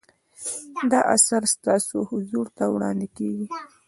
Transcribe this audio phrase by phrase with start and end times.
[0.91, 3.45] دا اثر ستاسو حضور ته وړاندې کیږي.